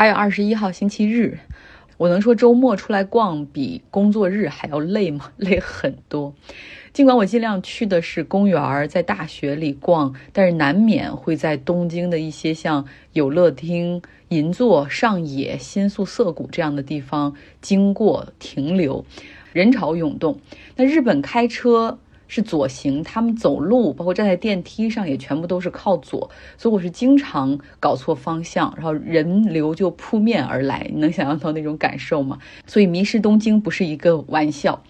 [0.00, 1.40] 八月二十一号星期日，
[1.98, 5.30] 我能说周末出来逛比工作日还要累吗？
[5.36, 6.34] 累很多。
[6.94, 19.04] 尽管我尽量去的是公园，在大学里逛，但是难免会在东京的一些像有乐町、银座、上野、新宿涩谷这样的地方经过停留，
[19.52, 20.40] 人潮涌动。
[20.76, 21.98] 那日本开车。
[22.30, 32.38] 是左行，他们走路，包括站在电梯上，也全部都是靠左，所以我是经常搞错方向，然后人流就扑面而来，你能想象到那种感受吗？
[32.66, 34.80] 所以迷失东京不是一个玩笑，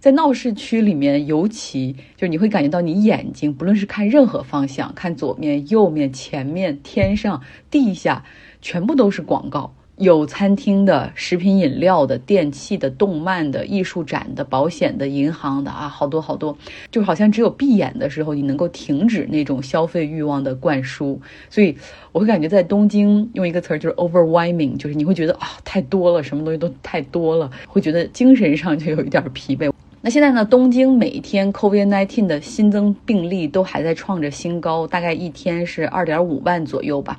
[0.00, 8.24] 在闹市区里面，尤其就是你会感觉到你眼睛，不论是看任何方向，看左面、右面、前面、天上、地下，
[8.60, 9.72] 全部都是广告。
[9.98, 16.56] 有餐厅的、食品饮料的、电器的、动漫的、艺术展的、保险的、银行的啊，好多好多，
[16.90, 21.20] 就好像只有闭眼的时候，你能够停止那种消费欲望的灌输。
[21.50, 21.76] 所以
[22.12, 29.72] 我会感觉在东京用一个词儿就是 overwhelming，就是你会觉得啊太多了，什么东西都太多了，会觉得精神上就有一点疲惫。
[30.00, 30.44] 那现在呢？
[30.44, 37.18] 东京每一天 COVID-19 的新增病例都还在创着新高，大概一天是二点五万左右吧。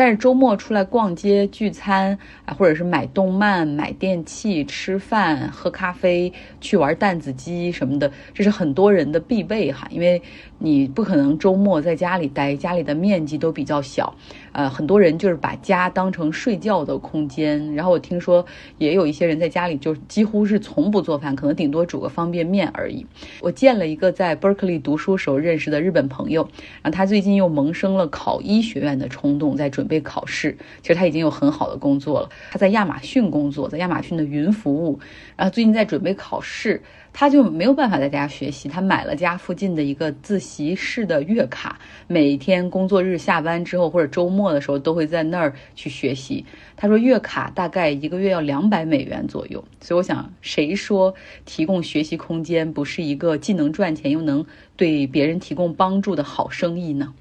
[0.00, 9.86] 但是周末出来逛街、聚餐啊，或者是买动漫、买电器、吃饭、喝咖啡、去玩弹子机什么的，这是很多人的必备哈。
[9.90, 10.22] 因为
[10.56, 14.14] 你不可能周末在家里待，家里的面积都比较小。
[14.52, 17.74] 呃，很多人就是把家当成睡觉的空间。
[17.74, 18.44] 然后我听说
[18.78, 23.04] 也有一些人在家里就几乎是从不做饭，可能顶多煮个方便面而已。
[23.42, 26.48] 我见了一个在 Berkeley 读书时候认识的日本朋友，
[26.80, 30.56] 然后他最近又萌生了考医学院的冲动，在准备考试。
[30.80, 34.98] 其实他已经有很好的工作了，他在亚马逊工作，在亚马逊的云服务，
[35.36, 36.82] 然后最近在准备考试。
[37.12, 46.44] 他就没有办法在家学习，他买了家附近的一个自习室的月卡，每天工作日下班之后或者周末的时候都会在那儿去学习。
[46.76, 57.12] 他说月卡大概一个月要两百美元左右，所以我想，谁说提供学习空间不是一个既能赚钱又能对别人提供帮助的好生意呢？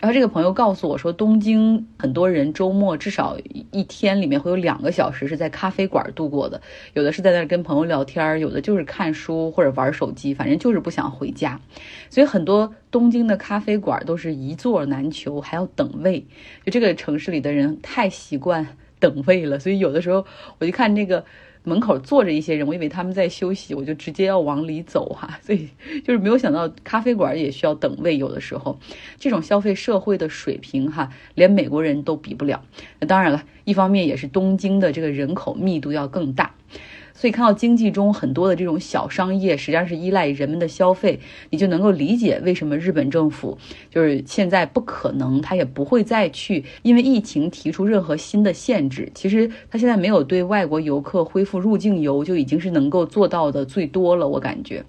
[0.00, 3.38] 然后这个朋友告诉我说，东京很多人周末至少
[3.70, 6.60] 一天里面会有两个小时是在咖啡馆度过的，
[6.92, 11.60] 有的是在那儿跟朋友聊天，有的就是看书或者玩手机，反正就是不想回家。
[12.10, 16.24] 所以很多东京的咖啡馆都是一座难求，还要等位。
[16.64, 18.66] 就这个城市里的人太习惯
[18.98, 20.24] 等位了，所以有的时候
[20.58, 21.24] 我就看那个。
[21.66, 25.66] 门口坐着一些人，我以为他们在休息，我就直接要往里走哈，所以
[26.04, 28.78] 就是没有想到咖啡馆也需要等位，有的时候
[29.18, 32.62] 这种消费社会的水平哈，连美国人都比不了。
[33.00, 36.54] 那当然了，一方面也是东京的这个人口密度要更大。
[37.14, 41.18] 所以看到经济中很多的这种小商业，实际上是依赖人们的消费，
[41.50, 43.56] 你就能够理解为什么日本政府
[43.88, 49.10] 就是现在不可能，他也不会再去因为疫情提出任何新的限制。
[49.14, 54.84] 其实他现在没有对外国游客恢复入境游，就已经是能够做到的最多了，我感觉。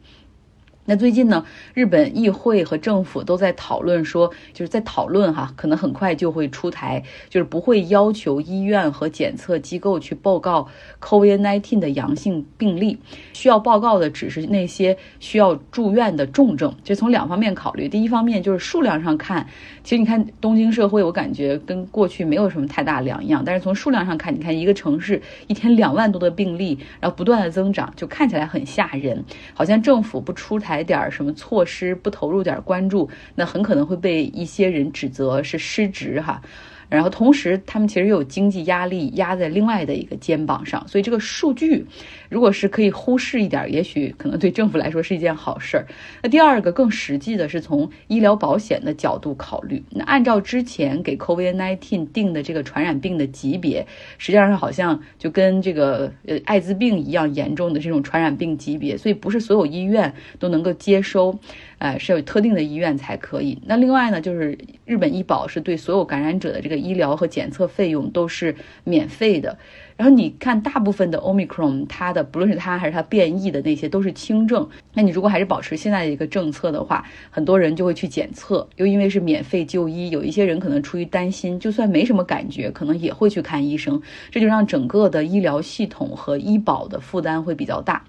[0.88, 10.68] 那最近呢，日本议会和政府都在讨论说，就是在讨论哈，可能很快就会出台，就是不会要求医院和检测机构去报告
[11.02, 13.00] COVID-19 的阳性病例，
[13.34, 16.72] 需要报告的只是那些需要住院的重症。
[16.84, 19.48] 就从两方面考虑，第一方面就是数量上看，
[19.84, 29.26] 其实你看东京社会，我感觉跟过去没有什么太大两样，但是从数量上看，你看一个城市一天两万多的病例，然后不断的增长，就看起来很吓人，
[29.56, 30.75] 好像政府不出台。
[30.76, 36.42] 来点儿什么措施，不投入点儿关注，那很可能会被一些人指责是失职哈。
[36.90, 41.86] 然后同时，他们其实又有经济压力压在另外的一个肩膀上，所以这个数据
[42.30, 45.88] 如果是可以忽视一点，也许可能对政府来说是一件好事儿。
[46.22, 53.86] 那第二个更实际的是从医疗保险的角度考虑，那按照之前给 COVID-19 定的这个传染病的级别，
[54.18, 61.38] 实际上是好像就跟这个呃艾滋病一样严重的这种传染病级别，所以不是所有医院都能够接收。
[61.78, 63.58] 呃，是有特定的医院才可以。
[63.66, 69.58] 那另外呢，就是日本医保是对所有感染者的这个医疗和检测费用都是免费的。
[69.98, 74.68] 然后你看，大部分的 Omicron，它的不论是它还是它变异的那些都是轻症。
[74.94, 84.02] 那你如果还是保持现在的一个政策的话，很多人就会去检测，又因为是免费就医，有一些人可能出于担心，就算没什么感觉，可能也会去看医生。
[84.30, 88.04] 这就让整个的医疗系统和医保的负担会比较大。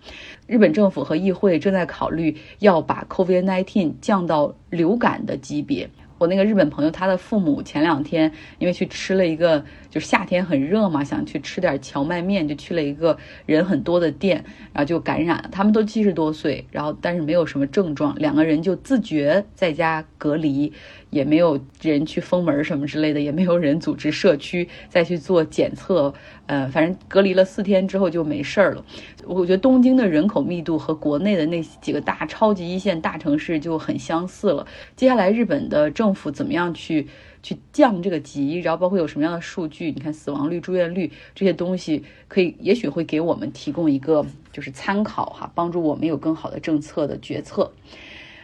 [0.47, 5.89] 日本政府和议会正在考虑要把 COVID-19 降到流感的级别。
[6.19, 9.63] 我那个日本朋友，他的父母前两天因为去吃了一个，
[9.97, 13.17] 就是夏天很热嘛，想去吃点荞麦面，就去了一个
[13.47, 14.45] 人很多的店，
[14.75, 15.49] 然后就感染了。
[15.51, 20.71] 他们都七十多岁，然后但是没有什么症状，两个人就自觉在家隔离。
[21.11, 26.13] 也没有人去封门什么之类的，也没有人组织社区再去做检测，
[26.47, 28.85] 呃，反正隔离了四天之后就没事儿了。
[29.25, 34.67] 我觉得东京的人口密度和国内的那几个大超级一线大城市就很相似了。
[34.95, 37.07] 接下来日本的政府怎么样去
[37.47, 39.93] 去降这个级，然后包括有什么样的数据？
[39.93, 47.71] 你看死亡率、住院率这些东西，可以也许会给我们提供一个就是参考哈，帮助我们有更好的政策的决策。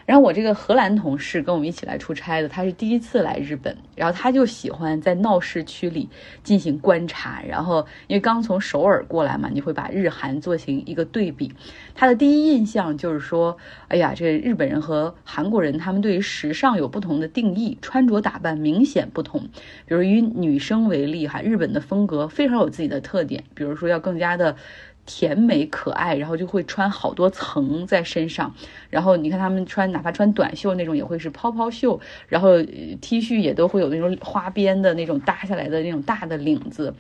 [0.07, 6.09] 然后我这个荷兰同事跟我们一起来出差的，他是第一次来日本，然后他就喜欢在闹市区里
[6.43, 7.43] 进行观察。
[7.49, 11.53] 然后因为刚从首尔过来嘛，你会把日韩做成一个对比。
[11.95, 13.57] 他的第一印象就是说，
[13.89, 19.43] 哎呀，这日本人和韩国人他们对于时尚有不同的定义，穿着打扮明显不同。
[19.87, 24.57] 比如以女生为例哈，日本的风格非常有自己的特点，比如说要更加的。
[25.05, 28.55] 甜美可爱，然后就会穿好多层在身上，
[28.89, 36.95] 然后你看他们穿，哪怕穿短袖那种也会是泡泡袖，然后 T 恤也都会有那种花边的那种搭下来的那种大的领子，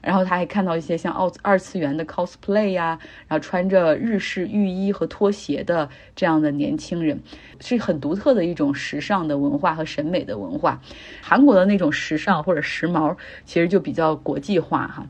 [0.00, 7.20] 然后他还看到一些像二二次元的 cosplay 呀，然后穿着日式浴衣和拖鞋的这样的年轻人，
[7.60, 10.80] 是很独特的一种时尚的文化和审美的文化。
[11.20, 15.06] 韩国的那种时尚或者时髦，其实就比较国际化哈。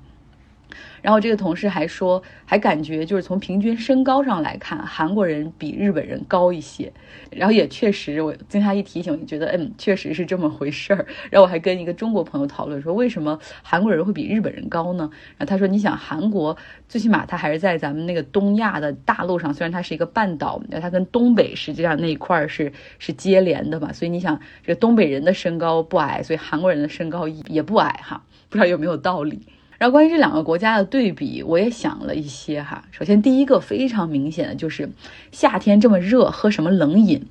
[1.00, 6.92] 然后这个同事还说，还感觉就是从平均身高上来看，韩国人比日本人高一些。
[7.30, 11.06] 然后也确实，我经他一提醒，也觉得嗯，确实是这么回事儿。
[11.30, 15.08] 然后我还跟一个中国朋友讨论说，为什么韩国人会比日本人高呢？
[15.36, 16.56] 然后他说，你想韩国
[16.88, 29.40] 最起码它还是在咱们那个东亚的大陆上，虽然它是一个半岛，它跟东北实际上那一块儿是是接连的嘛，所以你想，这东北人的身高不矮，所以韩国人的身高也不矮哈，不知道有没有道理。
[29.78, 32.82] 然后关于这两个国家的对比，我也想了一些哈。
[32.90, 34.90] 首先，第一个非常明显的就是
[35.30, 37.24] 夏天这么热，喝什么冷饮？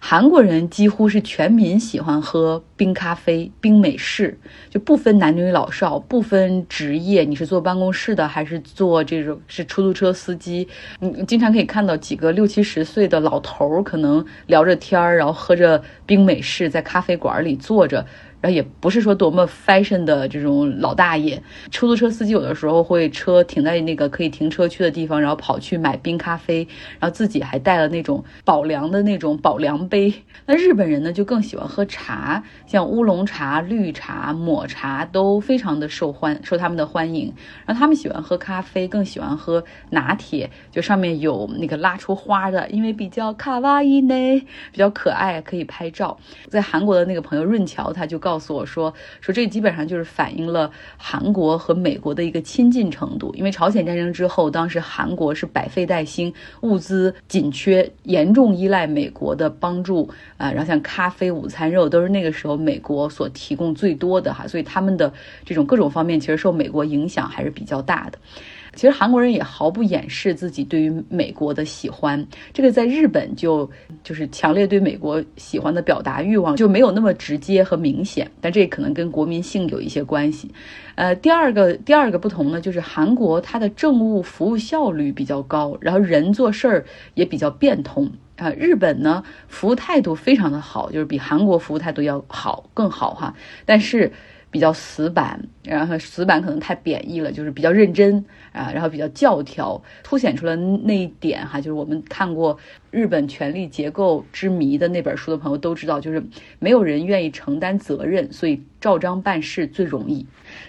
[0.00, 4.36] 韩国人几乎是全民喜欢喝冰咖啡、冰美式，
[4.68, 10.66] 就不分男女老少，不分职业，你是坐办公室的还是坐这种是出租车司机，
[10.98, 18.04] 你经常可以看到几个六七十岁的老头儿，可能聊着天儿，然后喝着冰美式，在咖啡馆里坐着。
[18.42, 21.40] 然后也不是说多么 fashion 的这种老大爷，
[21.70, 26.66] 出租车司机有的时候会车停在那个可以停车区的地方，然后跑去买冰咖啡，
[26.98, 30.12] 然后自己还带了那种保凉的那种保凉杯。
[30.46, 37.32] 那日本人呢就更喜欢喝茶，像乌龙茶、绿茶、抹茶都非常的受欢受他们的欢迎。
[37.64, 44.40] 然后他们喜欢喝咖啡，更喜欢喝拿铁，就上面有那个拉出花的，因为比较卡哇伊呢，
[44.72, 46.18] 比较可爱，可以拍照。
[46.48, 48.31] 在韩国的那个朋友润桥他就告。
[48.32, 53.30] 告诉我说，说这基本上就是反映了韩国和美国的一个亲近程度。
[53.34, 56.32] 因为朝鲜战争之后，当时韩国是百废待兴，
[56.62, 60.08] 物资紧缺，严重依赖美国的帮助
[60.38, 60.50] 啊。
[60.50, 65.12] 然后像咖啡、午餐肉都是那个时候美国所提供最多的哈，所以他们的
[65.44, 68.18] 这种各种方面其实受美国影响还是比较大的。
[68.74, 73.70] 其实韩国人也毫不掩饰自己对于美国的喜欢，这个在日本就
[74.02, 80.50] 就是强烈对美国喜欢的表达欲望就没有那么直接和明显，但这可能跟国民性有一些关系。
[80.94, 86.84] 呃，第二个第二个不同呢，就是韩国它的政务服务效率比较高，然后人做事儿
[87.14, 88.50] 也比较变通啊。
[88.50, 93.34] 日本呢，服务态度非常的好，就是比韩国服务态度要好更好哈，
[93.64, 94.12] 但是
[94.52, 95.40] 比较死板。
[95.64, 101.60] 然后死板可能太贬义了，就是比较认真啊，然后比较教条，凸显出了那一点哈。
[101.60, 102.58] 就是我们看过
[102.92, 106.22] 日本权力结构之谜的那本书的朋友都知道，就是
[106.60, 110.24] 没有人愿意承担责任，所以照章办事最容易。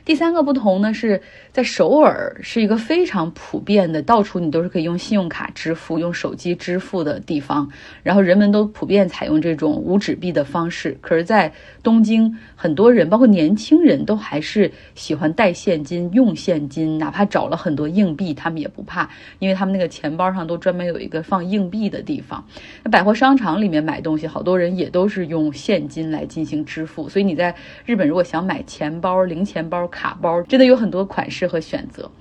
[0.05, 7.69] 第三个不同呢，是在首尔是一个非常普遍的，到处你都是可以用信用卡支付、用手机支付的地方，
[8.01, 10.97] 然后人们都普遍采用这种无纸币的方式。
[11.01, 11.51] 可是，在
[11.83, 14.71] 东京，很多人包括年轻人都还是。
[14.95, 22.45] 喜欢带现金、用现金，哪怕找了很多硬币，他们也不怕，因为他们那个钱包上都专门有一个放硬币的地地方。
[22.83, 27.09] 那百货商场里面买东西，好多人也都是用现金来进行支付。
[27.09, 27.55] 所以你在
[27.85, 32.11] 日本如果想买钱包、零钱包、卡包，真的有很多款式和选择。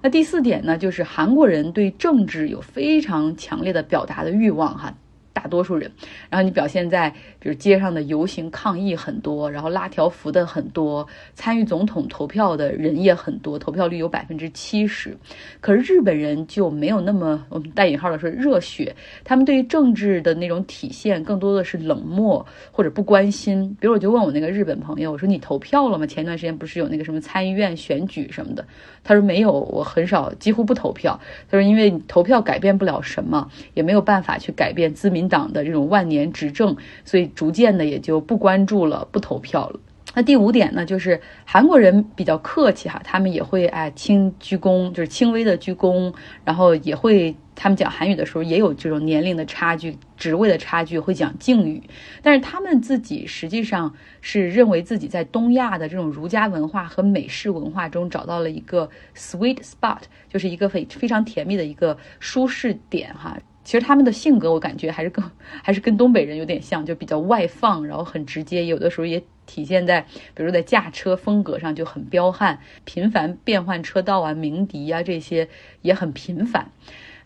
[0.00, 4.94] 那第四点呢，就是韩国人对政治有非常强烈的表达的欲望，哈。
[5.42, 5.90] 大多数人，
[6.30, 15.16] 然后你表现在比如街上的游行抗议很多，然后拉条幅的很多，参与总统投票的人也很多，投票率有百分之七十。
[15.60, 18.94] 可是日本人就没有那么我们带引号的说热血，
[19.24, 23.76] 他们对于政治的那种体现更多的是冷漠或者不关心。
[23.80, 26.06] 比如我就问我那个日本朋友，我说你投票了吗？
[26.06, 28.64] 前段时间不是有那个什么参议院选举什么的？
[29.02, 31.18] 他说没有，我很少，几乎不投票。
[31.50, 35.28] 他说因为投票改变不了什么，也没有办法去改变自民。
[35.32, 39.80] 党的这种万年执政，所以逐渐的也就不关注了，不投票了。
[40.14, 46.12] 那第五点呢，就是韩国人比较客气哈，他们也会哎轻鞠躬，就是轻微的鞠躬，
[46.44, 51.82] 然后也会他们讲韩语的时候也有这种年龄的差距、职位的差距，会讲敬语。
[52.20, 63.38] 但是他们自己实际上是认为自己在东亚的这种儒家文化和美式文化中找到了一个 sweet spot，就是一个非非常甜蜜的一个舒适点哈。
[63.64, 65.24] 其实他们的性格我感觉还是更
[65.62, 69.22] 还是跟东北人有点像，就比较外放，然后很直接，有的时候也。
[69.44, 75.48] 体现在，比如在驾车风格上就很彪悍，频繁变换车道啊，鸣笛啊这些
[75.82, 76.70] 也很频繁，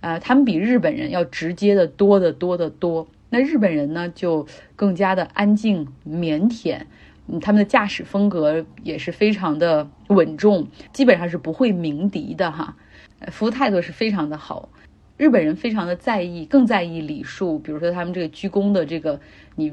[0.01, 3.07] 啊，他们比日本人要直接的多得多得多。
[3.29, 6.81] 那日本人呢，就更加的安静腼腆，
[7.29, 12.75] 嗯，他们的驾驶风格也是非常的稳重，基本上是不会鸣笛的哈，
[13.31, 14.71] 服务态度是非常的好。
[15.17, 19.19] 日本人非常的在意，更在意礼数，比如说他们这个鞠躬的这个，
[19.55, 19.73] 你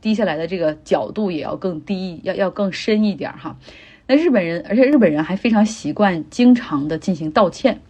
[0.00, 3.56] 低下来的这个角度也要更低，要要更深一点哈。
[4.06, 7.80] 那日本人，而且日本人还非常习惯经常的进行道歉，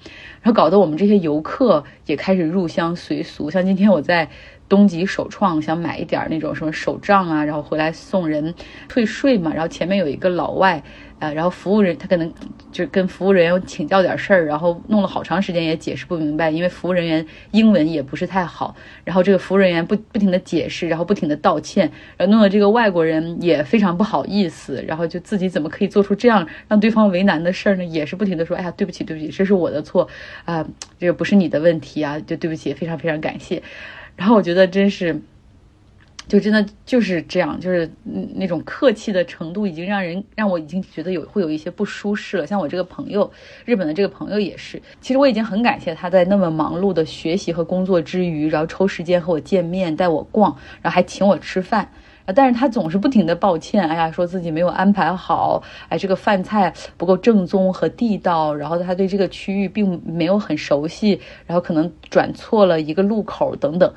[0.40, 3.50] 然后搞得我们这些游客也开始入乡随俗。
[3.50, 4.30] 像今天我在
[4.68, 8.54] 东极首创想买一点那种什么手杖啊，然后回来送人
[8.88, 10.82] 退税嘛，然后前面有一个老外。
[11.32, 12.32] 然后服务人他可能
[12.72, 18.74] 就跟服务人员请教点事儿，然后弄了好长时间也解释不明白，因为服务人员英文也不是太好。
[19.04, 24.82] 然后这个服务人员不不停的解释，然后不停的道歉，然后弄得这个外国人也非常不好意思。
[24.86, 27.84] 然后就自己怎么可以做出这样让对方为难的事儿呢？
[27.84, 30.08] 也是不停的说，哎呀，对不起，对不起，这是我的错
[30.44, 30.66] 啊，
[30.98, 33.62] 这个不是你的问题啊，就对不起，非常非常感谢。
[34.16, 35.20] 然后我觉得真是。
[36.26, 37.88] 就真的就是这样，就是
[38.34, 42.46] 那种客气的程度，已经让人让我已经觉得有会有一些不舒适了。
[42.46, 43.30] 像我这个朋友，
[43.64, 44.80] 日本的这个朋友也是。
[45.00, 51.90] 其实我已经很感谢他在那么忙碌的学习和工作之余，然后抽时间和我见面，带我逛，然后还请我吃饭。
[52.24, 63.92] 啊，但是他总是不停的抱歉，哎呀，说自己没有安排好，哎，这个饭菜不够正宗和地道，然后他对这个区域并没有很熟悉，然后可能转错了一个路口等等。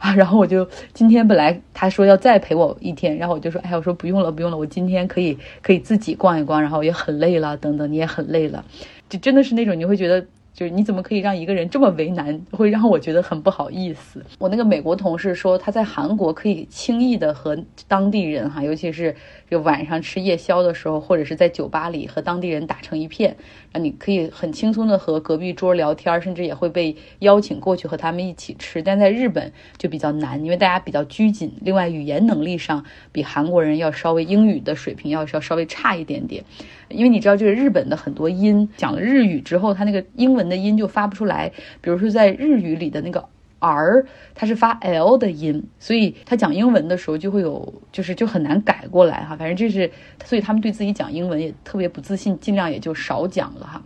[0.00, 8.64] 啊， 然后我就今天本来他说要再陪我一天，然后我就说，哎，我说不用了，不用了，我今天可以可以自己逛一逛，然后也很累了，等等，你也很累了，
[9.08, 10.26] 就真的是那种你会觉得。
[10.52, 14.22] 就是你怎么可以让一个人这么为难，会让我觉得很不好意思。
[14.38, 17.56] 我那个美国同事说，他在韩国可以轻易的和
[17.88, 19.14] 当地人哈，尤其是
[19.50, 23.36] 就晚上吃夜宵的时候，或者是在酒吧里和当地人打成一片，
[23.72, 28.80] 啊，你可以很轻松的和隔壁桌聊天，甚至也会被邀请过去和他们一起吃。
[28.80, 36.44] 但在日本就比较难，因为大家比较拘谨，另外语言能力上比韩国人要稍微英语的水平要要稍微差一点点。
[36.88, 41.50] 因为你知道，就是日本的很多音讲了日语之后，它那个英文的音就发不出来。
[41.80, 43.28] 比如说，在日语里的那个
[43.60, 49.36] r，它是发 l 的音，所以他讲英文的时候就会有，就是就很难改过来哈。
[49.36, 49.88] 反正这是，
[50.24, 53.82] 所以他们对自己讲英文也特别不自信，尽量也就少讲了哈。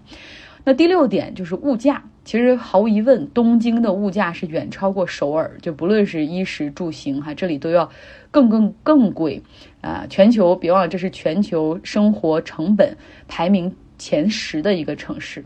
[0.66, 7.90] 那第六点就是物价，其实毫无疑问，东京的物价是远超过首尔，就不论是衣食住行哈，这里都要
[8.30, 9.42] 更更更贵。
[9.82, 12.96] 啊，全球别忘了，这是全球生活成本
[13.28, 15.44] 排名前十的一个城市。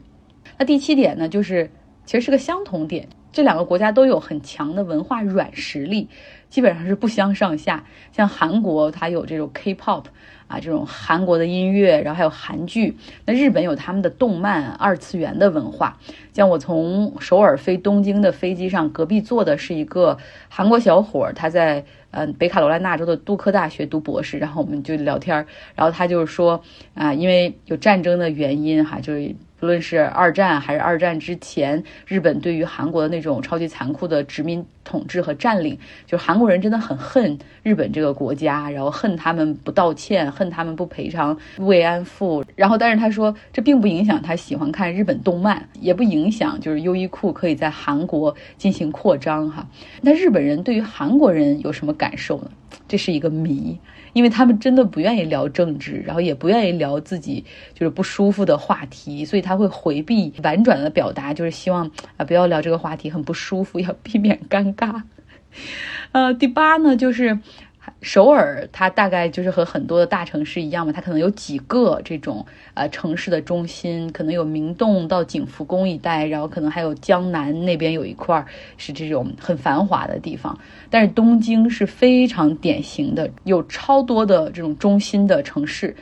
[0.56, 1.68] 那第七点呢，就是
[2.04, 6.08] 其实是个相同点，这两个国家都有很强的文化软实力，
[6.48, 7.84] 基本上是不相上下。
[8.12, 10.04] 像韩国，它有这种 K-pop
[10.46, 12.96] 啊，这种韩国的音乐，然后还有韩剧。
[13.26, 15.98] 那日本有他们的动漫、二次元的文化。
[16.32, 20.18] 像我从首尔飞东京的飞机上，隔壁坐的是一个
[20.48, 21.84] 韩国小伙，他在。
[22.10, 26.62] 嗯，北卡罗来纳州的杜克大学读博士，然后我们就聊天然后他就是说
[26.94, 49.66] 啊，因为有战争的原因哈，就是不论是二战还是二战之前，日本对于韩国的那种超级残酷的殖民统治和占领，就是韩国人真的很恨日本这个国家，然后恨他们不道歉，恨他们不赔偿慰安妇，然后但是他说这并不影响他喜欢看日本动漫，也不影响就是优衣库可以在韩国进行扩张哈。
[50.00, 51.88] 那日本人对于韩国人有什么？
[51.98, 52.50] 感受呢？
[52.86, 53.76] 这是一个谜，
[54.18, 65.02] 因为他们真的不愿意聊政治，然后也不愿意聊自己就是不舒服的话题，所以他会回避，婉转的表达，就是希望啊不要聊这个话题，很不舒服，要避免尴尬。
[66.10, 67.38] 呃，第八呢，就是。
[68.00, 78.44] 首尔，它大概就是和很多的大城市一样嘛，它可能有几个这种呃城市的中心，可能有明洞到景福宫一带，然后可能还有江南那边有一块
[78.76, 80.58] 是这种很繁华的地方。
[80.90, 85.94] 但是东京是非常典型的，有超多的这种中心的城市，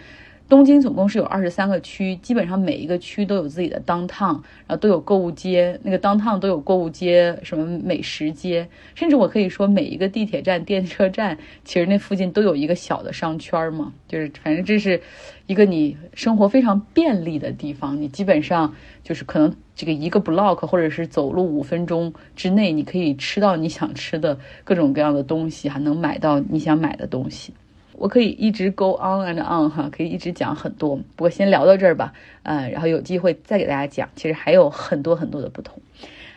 [0.48, 4.34] 东京总共是有二十三个区，基本上每一个区都有自己的 downtown，
[4.66, 15.02] 然后都有购物街，那个 downtown 都有购物街，什么美食街，甚至我可以说每一个地铁站、电车站，其实那附近都有一个小的商圈嘛，就是反正这是
[15.48, 18.72] 一个你生活非常便利的地方，你基本上
[19.02, 27.52] 就是可能这个一个 block 或者是走路五分钟之内，你可以吃到你想吃的各种各样的东西，还能买到你想买的东西。
[27.98, 30.96] 我可以一直 go on and on 哈，可以一直讲很多。
[30.96, 32.12] 不过先聊到这儿吧，
[32.42, 34.08] 呃，然后有机会再给大家讲。
[34.14, 35.80] 其实还有很多很多的不同。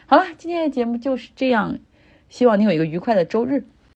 [0.05, 1.77] 好了，今天的节目就是这样，
[2.29, 3.63] 希望你有一个愉快的周日。